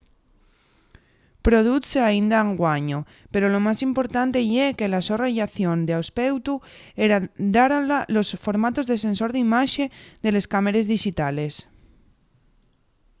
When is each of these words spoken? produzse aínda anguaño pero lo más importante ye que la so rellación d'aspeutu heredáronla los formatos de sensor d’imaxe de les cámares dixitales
produzse 1.47 1.97
aínda 2.09 2.35
anguaño 2.39 2.99
pero 3.31 3.45
lo 3.53 3.59
más 3.67 3.77
importante 3.89 4.39
ye 4.53 4.67
que 4.77 4.91
la 4.93 5.01
so 5.07 5.15
rellación 5.25 5.77
d'aspeutu 5.87 6.53
heredáronla 7.03 7.99
los 8.15 8.27
formatos 8.45 8.85
de 8.87 8.97
sensor 9.05 9.29
d’imaxe 9.33 9.85
de 10.23 10.29
les 10.35 10.49
cámares 10.53 10.89
dixitales 10.93 11.53